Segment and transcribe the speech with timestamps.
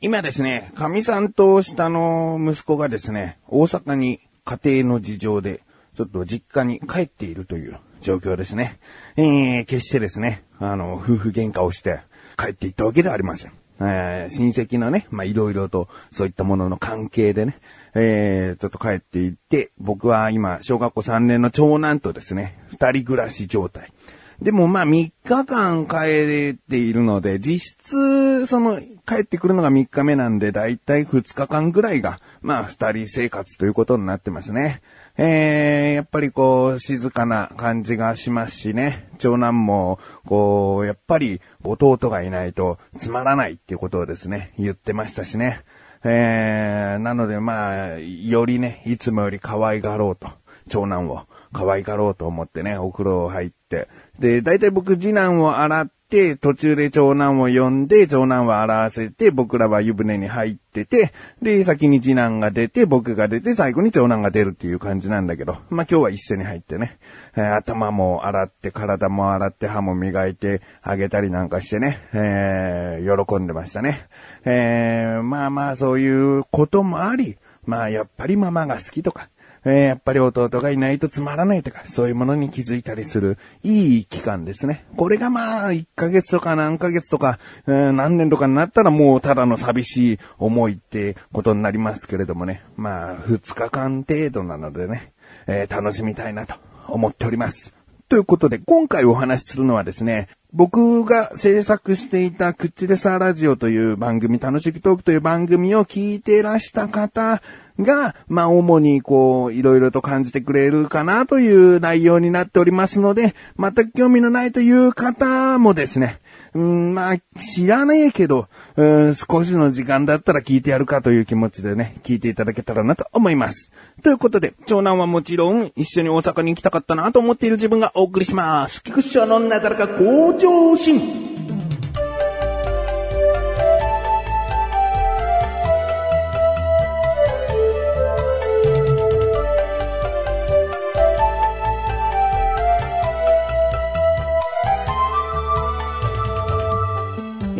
[0.00, 5.60] 今ですね、神さんと下の息子がですね、大阪に家庭の事情で、
[5.96, 8.78] ちょっと実家に帰っているという状況ですね。
[9.16, 11.98] えー、決してですね、あの、夫婦喧嘩をして
[12.36, 13.52] 帰っていったわけではありません。
[13.80, 17.58] えー、親戚のね、まあ、いろいろとそういったものの関係でね、
[17.94, 23.92] えー、ちょっと帰っていって、僕は今、小学校3年の長男とですね、二人暮らし状態。
[24.40, 34.80] でもまあ3日間帰っているので、実質、その、帰ってくるのが3日目なんで、だいたい2日間ぐらいが、まあ2人生活ということになってますね。
[35.16, 39.08] えー、やっぱりこう、静かな感じがしますしね。
[39.18, 45.64] 長男も、こう、やっぱり弟がいないとつまらないっていうことをですね、言ってましたしね。
[46.04, 50.28] えー、なのでまあ、よりね、いつもより可愛がろうと、
[50.68, 53.88] 長男を可愛がろうと思ってね、お風呂入って、
[54.18, 66.98] で、大体僕次男を洗って、途中で長男を呼んで、長男は洗わせて、僕らは湯船に入ってて、で、先に次男が出て、僕が出て、最後に長男が出るっていう感じなんだけど、まあ、今日は一緒に入ってね、
[67.36, 74.08] えー、頭も洗って、体も洗って、歯も磨いてあげたりなんかしてね、えー、喜んでましたね。
[74.44, 79.28] えー、まあまあそういうこともあり、まあやっぱりママが好きとか、
[79.64, 84.84] えー、やっぱり弟がいないとつまらないとか、そういうものに気づいたりする、いい期間ですね。
[84.96, 92.62] これがまあ、1ヶ月とか何ヶ月とか、えー、何年とかになったらもうただの寂しい思いってことになりますけれどもね。
[92.76, 95.12] まあ、2日間程度なのでね、
[95.46, 96.54] えー、楽しみたいなと
[96.86, 97.77] 思っております。
[98.08, 107.42] ということで、今回お話しするのはですね、僕が制作していたクッチレサーラジオという番組、楽しくトークという番組を聞いていらした方
[107.78, 116.18] が、まあ、主にこう、いろいろと感じてくれるかなという内容になっておりますので、全く興味のないという方もですね、
[116.54, 123.72] うん、まあ、知らねえけど、うん、少しの時間だったら聞いてやるかという気持ちでね、聞いていただけたらなと思います。
[124.02, 128.82] ということで、長男はもちろん、一緒に大阪に行きたかったなと思っている自分がお送りします。
[128.82, 131.37] 菊師匠のなだらか向上心。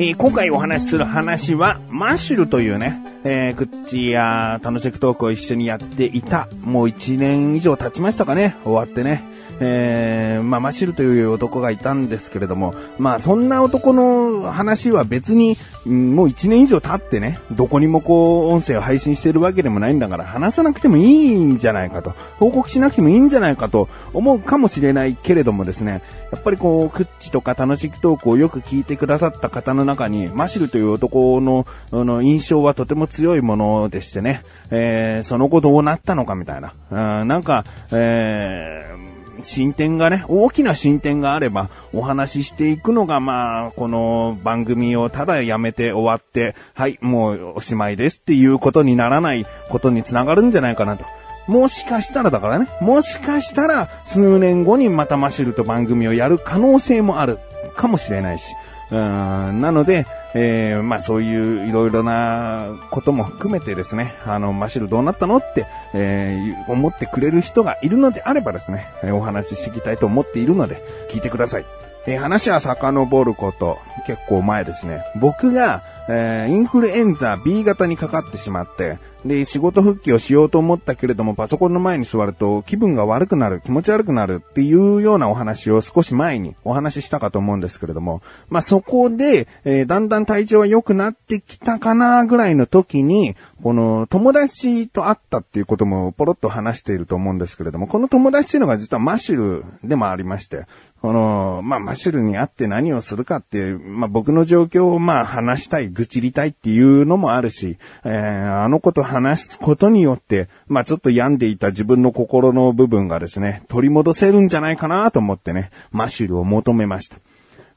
[0.01, 9.25] えー、今回お話しする話は、マッシュルというね、えー、クッチや楽しくトークを一緒にやっていた、もう1年以上経ちましたかね、終わってね。
[9.59, 15.57] えー、まあ、マシュルという男がいたんですけれども、まあ、そんな男の話は別に、
[15.89, 51.05] もう1年以上経ってね、どこにもこう、音声を配信してるわけでもないんだから、話さなくてもいいんじゃないかと、報告しなくてもいいんじゃないかと思うかもしれないけれどもですね、やっぱりこう、クッチとか楽しくトークをよく聞いてくださった方の中に、マシルという男の、あの、印象はとても強いものでしてね、えー、その後どうなったのかみたいな、うん、なんか、えー、進展がね、大きな進展があればお話ししていくのが、まあ、この番組をただやめて終わって、はい、もうおしまいですっていうことにならないことにつながるんじゃないかなと。
[51.47, 57.39] もしかしたらだからね、もしかしたら数年後にまたマシルと番組をやる可能性もある
[57.77, 58.45] かもしれないし。
[58.91, 71.65] うん、なので、えー、まあそういういろいろなことも含めてですね、あの、マシルどうなったのって、えー、思ってくれる人がいるのであればですね、えお話ししていきたいと思っているので、聞いてください。
[72.07, 75.05] えー、話は遡ること、結構前ですね。
[75.17, 100.67] 僕が、えー、インフルエンザ B 型にかかってしまって、で、仕事復帰をしようと思ったけれども、パソコンの前に座ると気分が悪くなる、気持ち悪くなるっていうようなお話を少し前にお話ししたかと思うんですけれども、まあ、そこで、えー、だんだん体調は良くなってきたかなぐらいの時に、この友達と会ったっていうこともポロッと話していると思うんですけれども、この友達っていうのが実はマシュルでもありまして、
[101.01, 117.17] この、まあ、マッシュルに会って何をするかっていう、まあ、僕の状況をま、話したい、愚痴りたいっていうのもあるし、えー、あの子と話すことによって、まあ、ちょっと病んでいた自分の心の部分がですね、取り戻せるんじゃないかなと思ってね、マッシュルを求めました。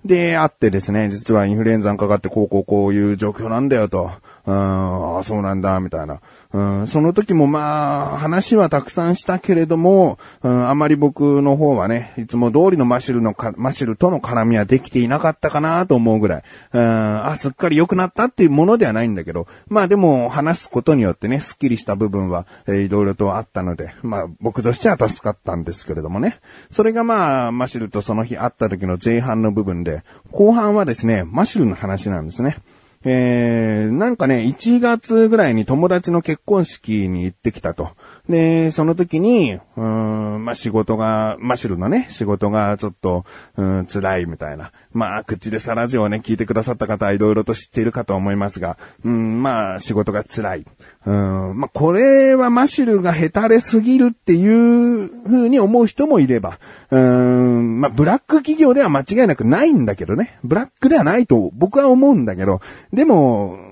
[0.03, 4.11] で、会ってですね、実はインフルエンザにかかってこうこうこういう状況なんだよと。
[4.45, 6.19] うん、あそうなんだ、みたいな。
[6.53, 16.43] うん、その時もまあ、話はたくさんしたけれども、うん、あまり僕の方はね、いつも通りのマシルのか、マシルとの絡みはできていなかったかなと思うぐらい、
[16.73, 26.39] うん、あ、すっかり良くなったっていうものではないんだけど、まあでも話すことによってね、スッキリした部分は、えー、いろいろとあったので、まあ僕としては助かったんですけれどもね。
[26.69, 32.57] それがまあ、マシルとその日会った時の前半の部分で、後半はですね、マシルの話なんですね。
[33.03, 37.91] えーなんかね、1月ぐらいに友達の結婚式に行ってきたと。
[38.29, 43.25] で、その時に、うん、まあ、仕事が、マシュルのね、仕事がちょっと、
[43.57, 44.71] うん、辛いみたいな。
[44.93, 50.65] まあ、口でさラジオをね、聞いてくださった方はいろいろと知っているかと思いますが、うん、まあ、仕事が辛い。
[51.05, 56.59] うん、まあ、これはマシルが下手れすぎるっていう風に思う人もいれば、
[56.89, 60.37] うん、まあ、ブラック企業では間違いなくないんだけどね。
[60.43, 62.61] ブラックではないと僕は思うんだけど、
[62.93, 63.70] でも、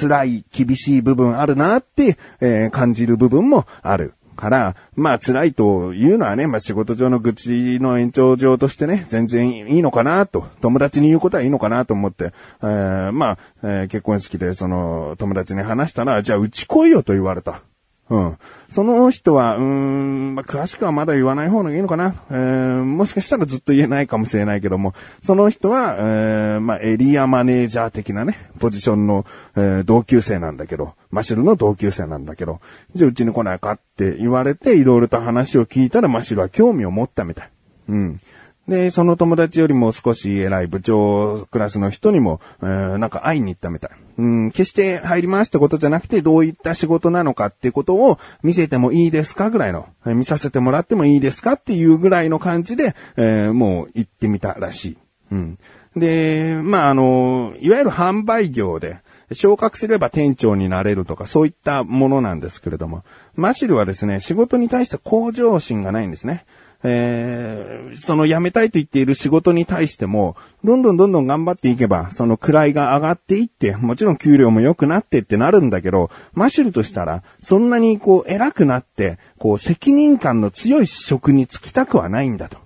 [0.00, 4.14] 辛い、厳しい部分あるなって、えー、感じる部分もある。
[4.40, 12.32] から、まあ辛いというのはね、まあ仕事上の愚痴の延長上としてね、全然いいのかなと、友達に言うことはいいのかなと思って、
[12.62, 17.60] えー、まあ、えー、結婚式でその友達に話したら、じゃあうち来いよと言われた。
[18.10, 18.38] うん。
[18.68, 22.16] その人は、うーん、まあ、詳しくはまだ言わない方がいいのかな。
[22.28, 29.24] えー、もしかしたらずっと言えないかもしれないけども、その人は、えー、まあ、エリアマネージャー的なね、ポジションの、
[29.56, 32.60] えー、同級生なんだけど、マシルの同級生なんだけど、
[32.94, 37.50] じゃあうちに来ないかって言われて、いろいろと話を聞いたらマシルは興味を持ったみたい。
[37.90, 38.20] うん。
[38.68, 43.90] で、その友達よりも少し偉い部長クラスの人にも、えー、なんか会いに行ったみたい。
[44.18, 54.98] うん、決して入りますってことじゃなくて、どういった仕事なのかっていうことを見せてもいいですかぐらいの、えー、見させてもらってもいいですかっていうぐらいの感じで、えー、もう行ってみたらしい。
[55.32, 55.58] うん。
[55.96, 58.98] で、まあ、あの、いわゆる販売業で、
[59.32, 63.04] 昇格すれば店長になれるとか、そういったものなんですけれども、
[63.36, 66.44] マシルはですね、仕事に対して向上心がないんですね。
[66.82, 82.58] えー、その辞めたいと言っている仕事に対しても、どんどんどんどん頑張っていけば、その位が上がっていって、もちろん給料も良くなってってなるんだけど、マシュルとしたら、そんなにこう偉くなって、こう責任感の強い職に就きたくはないんだと。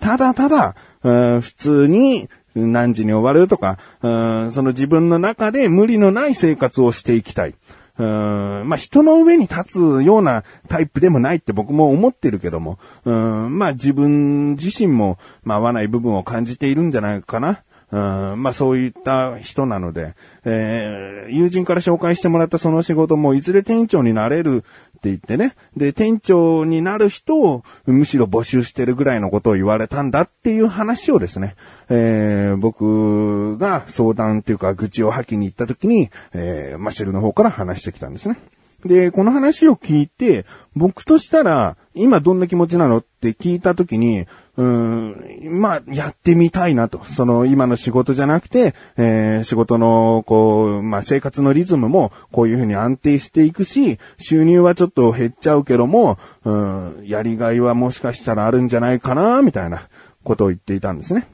[0.00, 7.54] ただただ、普通に何時に終わるとか、その自分の中で無理のない生活をしていきたい。
[7.98, 9.64] うん、まあ、人の上に立
[9.98, 17.62] つようなタイプでもないって僕も思ってるけども、うん、まあ、自分自身も、まあ、合わない部分を感じているんじゃないかな。
[17.90, 20.14] うん、まあそういった人なので、
[20.44, 24.64] えー、友人から紹介してもらったその仕事もいずれ店長になれる
[24.98, 25.54] って言ってね。
[25.76, 31.54] で、店長になる人をむしろ募集してるぐらいのことを言われたんだっていう話をですね、
[31.88, 38.38] えー、僕が相談っていうか愚痴を吐きに行った時に、えー、マシェルの方から話してきたんですね。
[38.84, 40.46] で、この話を聞いて、
[40.76, 44.26] 僕としたら、今どんな気持ちなのって聞いたときに、
[44.56, 47.02] うん、まあ、やってみたいなと。
[47.02, 59.88] その、今の仕事じゃなくて、えー、仕事の、こう、まあ、生活のリズムも、こういうふうに安定していくし、収入はちょっと減っちゃうけども、うん、やりがいはもしかしたらあるんじゃないかな、みたいな
[60.22, 61.26] ことを言っていたんですね。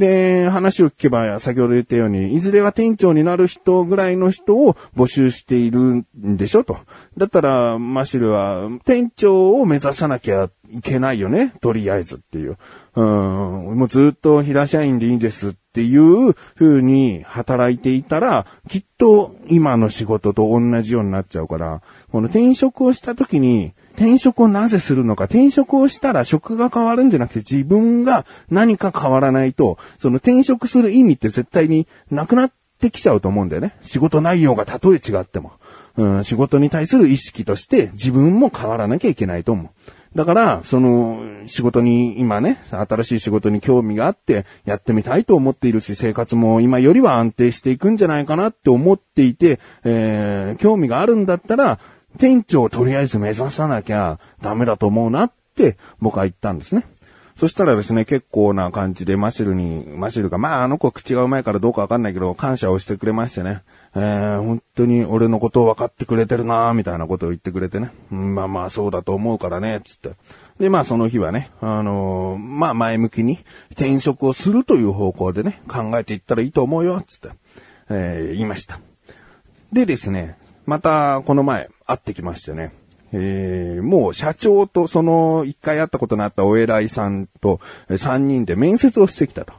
[0.00, 6.78] で、話を聞けば、先ほど言ったように、いずれは店長になる人ぐらいの人を募集しているんでしょと。
[7.18, 11.52] だったら、マシルは、店長を目指さなきゃいけないよね。
[11.60, 12.56] とりあえずっていう。
[12.96, 13.04] うん、
[13.78, 33.74] もうずっと平社員でいいんですっていう風に働いていたら、きっと今の仕事と同じようになっちゃうから、この転職をした時に、転職をなぜするのか、転職をしたら職が変わるんじゃなくて自分が何か変わらないと、その転職する意味って絶対になくなってきちゃうと思うんだよね。
[33.82, 35.52] 仕事内容がたとえ違っても。
[35.96, 39.68] うん、仕事に対する意識として自分も変わらなきゃいけないと思う。
[40.14, 51.78] だから、その、仕事に、今ね、新しい仕事に興味があって、やってみたいと思っているし、生活も今よりは安定していくんじゃないかなって思っていて、えー、興味があるんだったら、
[52.18, 56.86] 店長をとりあえず目指さなきゃダメだと思うなって僕は言ったんですね。
[57.40, 63.62] そしたらですね、結構な感じでマシルに、マシルが、まああの子口がうまいからどうかわかんないけど、感謝をしてくれましてね。
[63.94, 67.92] えー、本当に俺のことを分かってくれてるなーみたいなことを言ってくれてね。
[68.12, 70.10] うん、まあまあそうだと思うからね、つって。
[70.58, 73.38] で、まあその日はね、あのー、まあ前向きに
[73.70, 77.30] 転職をするという方向でね、考えていったらいいと思うよ、つって、
[77.88, 78.80] えー、言いました。
[79.72, 80.36] でですね、
[80.66, 82.72] またこの前会ってきましてね。
[83.12, 87.60] えー、もう社長とその一回会ったことのあったお偉いさんと
[87.96, 89.52] 三人で面接をしてきたと。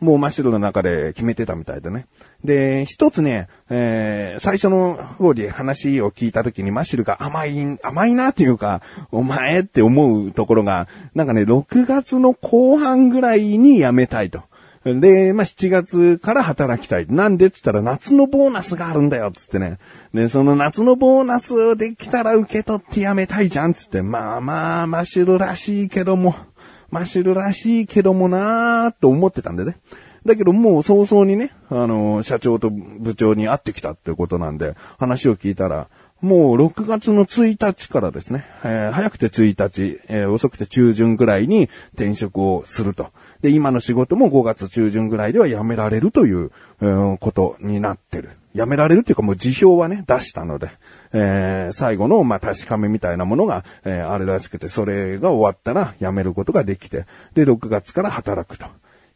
[0.00, 2.06] もう真っ白の中で決めてたみたいでね。
[2.44, 14.42] で、一つね、えー、最初の方で話を聞いた時にマッシュルが甘い、甘いなっていうか、お前って思うところが、なんかね、6月の後半ぐらいに辞めたいと。
[14.94, 17.06] で、まあ、7月から働きたい。
[17.08, 19.78] なんでっつったら夏のボーナスがあるんだよ、つってね。
[20.14, 24.02] で、その夏のボーナスできたら受け取ってやめたいじゃん、つって。
[24.02, 26.36] まあまあ、マシュルらしいけども、
[26.90, 29.76] マシュルらしいけどもなーと思ってたんでね。
[30.24, 35.88] だけどもう早々にね、あの、社長と部長に会ってきたってことなんで、話を聞いたら、
[36.26, 43.12] もう6月の1日からですね、えー、早くて1日、えー、遅くて中旬ぐらいに転職をすると。
[43.42, 46.50] で、今の仕事も5月中旬ぐらいでは辞められるという、
[47.20, 48.30] ことになってる。
[48.56, 50.70] 辞められるというかもう辞表はね、出したので、
[51.12, 58.66] えー、最後の、まあ、確かめみたいなものが、えー、あれらしくて、それが終わったら辞めることができて、で、6月から働くと。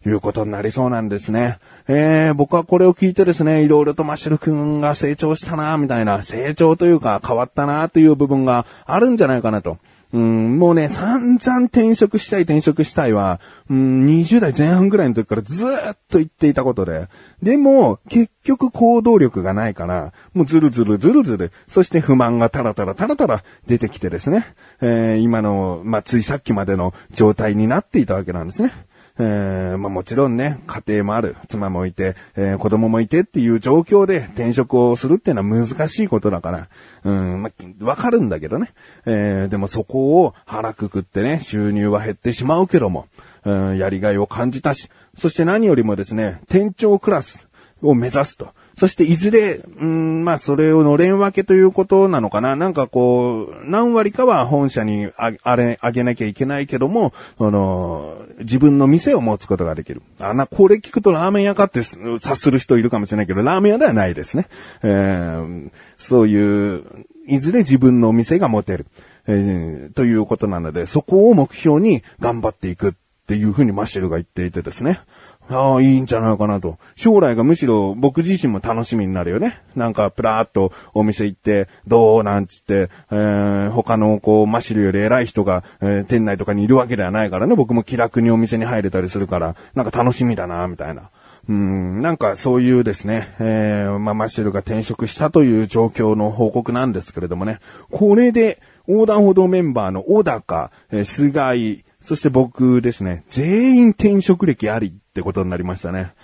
[0.07, 1.59] いうことになりそうなんですね。
[1.87, 9.77] えー、僕はこれを聞いてですね、いろいろとマシル君が成長したな、みたいな、成長というか変わったな、という部分があるんじゃないかなと。
[10.13, 17.07] うん、もうね、散々転職したい転職したいは、うん、20代前半ぐらいの時からずーっと言っていたことで。
[17.43, 24.47] でも、結局行動力がないから、もうずるずるずるずる、そして不満がタラタラタラタラ出てきてですね、
[24.81, 28.73] えー、今の、まあ、ついさっきまでの状態になっていたわけなんですね。
[29.19, 36.69] えー、まあもちろんね、家庭もある、妻もいて、えー、子供もいてっていう状況で転職をするっていうのは難しいことだから、
[37.05, 38.73] うん、まあ、わかるんだけどね。
[39.07, 43.07] えー、でもそこを腹くくってね、収入は減ってしまうけども、
[43.45, 47.49] うん、やりがいを感じたし、そして何よりもですね、店長クラス
[47.83, 48.53] を目指すと。
[48.81, 52.57] そしていずれ、うん、まあそれをのれん分けということなのかな。
[52.57, 60.01] なんかこう、何割かは本社にああれ、あげなきゃいけないけども、あの、自分の店を持つことができる。
[60.19, 64.47] あ、な、これ聞くとラーメン屋かって察する人いるかもしれないけど、ラーメン屋ではないですね。
[64.83, 66.83] えー、そういう、
[67.27, 68.87] いずれ自分のお店が持てる。
[69.27, 72.93] えー、ということなので、そこを目標に頑張っていくっ
[73.27, 75.01] ていうふうにマシェルが言っていてですね。
[75.51, 76.79] ああ、いいんじゃないかなと。
[76.95, 79.61] 将来がむしろ僕自身も楽しみになるよね。
[79.75, 91.11] なんか、プラーっとお店行って、どうなんつって、えー、他のこう、マシルより偉い人が、えー、店内とかにいるわけではないからね、僕も気楽にお店に入れたりするから、なんか楽しみだな、みたいな。
[91.49, 97.59] うん、なんかそういうですね、えー、まあ、マシルが転職したという状況の報告なんですけれどもね、
[97.91, 106.15] これで、横断歩道メンバーの小高、えー、菅井、そして僕ですね、全員転職歴ありってことになりましたね。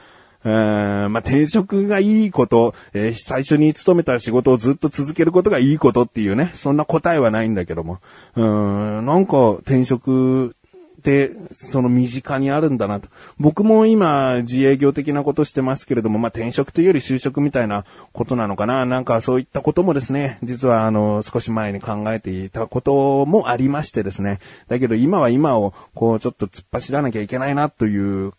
[0.44, 7.98] うーんまあ、転職がいいこと、えー、最初に勤めた仕事をずっと続けることがいいことっていうね、そんな答えはないんだけども。
[8.36, 10.54] うーん、なんか転職
[11.00, 13.08] って、その身近にあるんだなと。
[13.38, 18.86] 僕も今、自営業的なことしてますけれども、まあ、転職というより就職みたいなことなのかな。
[18.86, 24.38] なんかそういったこともですね、実はあの、少し前に考えていたこともありましてですね。
[24.68, 28.32] だけど今は今を、こう、ちょっと突っ走らなきゃいけないなという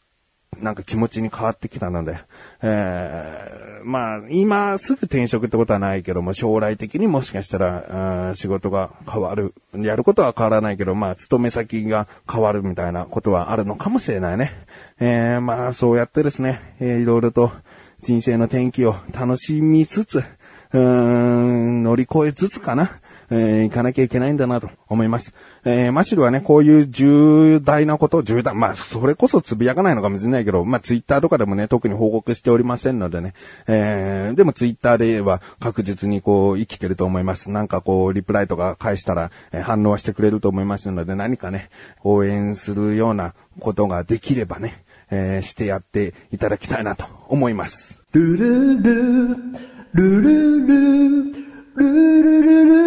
[0.61, 2.19] なんか気持ちに変わってきたので、
[2.61, 9.53] えー、まあ、今すぐ転職ってことはないけども、将来的にもしかしたら、仕事が変わる。
[9.75, 14.53] やることは変わらないけど、まあ、勤め先が変わるみたいなことはあるのかもしれないね。
[14.99, 17.51] えー、まあ、そうやってですね、えー、いろいろと
[18.01, 22.99] 人生の転機を楽しみつつ、うーん、乗り越えつつかな。
[23.29, 25.33] えー、行かなきゃいけないんだなと思います。
[25.65, 33.33] えー、マシルはね、こういう重大なこと、重大、まあ、それこそつぶやかないのかもしれないけど、まあ、ツイッターとかでもね、特に報告しておりませんのでね、
[33.67, 37.51] えー、でもツイッターでは確実にこう、生きてると思います。
[37.51, 41.69] なんかこう、リプライとか返したら、えー、反応はしてくれると思いますので、何かね、
[42.03, 47.99] 応援するようなことができればね、えー、してやっていただきたいなと思います。
[48.13, 49.35] ルルル
[49.93, 51.37] ルルルル
[51.75, 52.86] ルルルル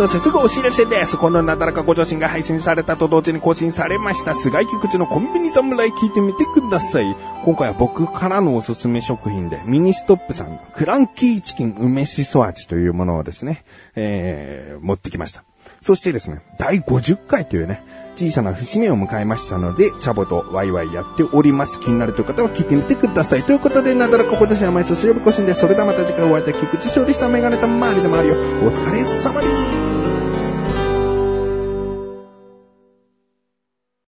[0.00, 1.18] そしてすぐお知らせです。
[1.18, 4.34] このなだらかご女子が配信されたと同時に更新されました。
[4.34, 7.14] 菅井菊池のコンビニ侍聞いてみてください。
[7.44, 13.62] 今回は僕からのおすすめ食品で、ミニストップさんのクランキーチキン梅しそ味というものをですね、
[13.94, 15.44] えー、持ってきました。
[15.82, 17.84] そしてですね、第50回というね、
[18.16, 21.78] 小さな節目を迎えましたので、チャボとワイワイやっております。
[21.78, 23.42] 気になるという方は聞いてみてください。
[23.42, 25.60] ということで、なだらかご女子は毎週水曜日更新です。
[25.60, 28.34] それではまた次回お会いいたい菊池勝利したメガネたまりでもあるよ。
[28.34, 29.89] お疲れ様です。